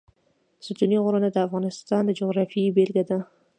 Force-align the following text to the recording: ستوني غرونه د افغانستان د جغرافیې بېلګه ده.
ستوني 0.65 0.97
غرونه 1.05 1.27
د 1.31 1.37
افغانستان 1.47 2.01
د 2.05 2.11
جغرافیې 2.19 2.73
بېلګه 2.75 3.03
ده. 3.09 3.17